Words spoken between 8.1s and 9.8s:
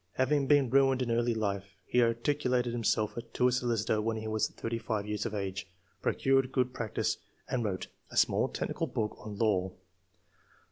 small technical book] on law.